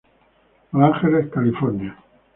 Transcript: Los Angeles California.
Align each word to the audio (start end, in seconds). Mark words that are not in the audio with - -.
Los 0.71 0.81
Angeles 0.95 1.29
California. 1.31 1.95